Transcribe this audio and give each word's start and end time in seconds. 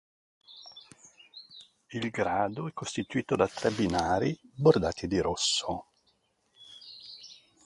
Il 1.91 2.09
grado 2.09 2.67
è 2.67 2.73
costituito 2.73 3.35
da 3.35 3.47
tre 3.47 3.69
binari 3.69 4.35
bordati 4.55 5.05
di 5.05 5.19
rosso. 5.21 5.89